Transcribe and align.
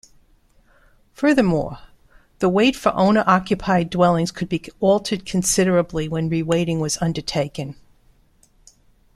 Furthermore, 1.13 1.77
the 2.39 2.49
weight 2.49 2.75
for 2.75 2.91
owner-occupied 2.95 3.91
dwellings 3.91 4.31
could 4.31 4.49
be 4.49 4.63
altered 4.79 5.27
considerably 5.27 6.07
when 6.09 6.27
reweighting 6.27 6.79
was 6.79 6.97
undertaken. 7.01 7.75